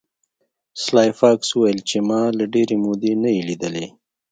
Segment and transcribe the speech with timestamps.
[0.83, 3.87] سلای فاکس وویل چې ما له ډیرې مودې نه یې لیدلی